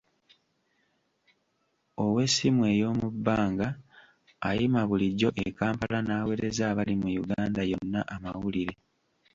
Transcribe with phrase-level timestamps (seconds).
[2.03, 3.67] Ow'essimu ey'omu bbanga,
[4.49, 8.73] ayima bulijjo e Kampala n'aweereza abali mu Uganda yonna amawulire.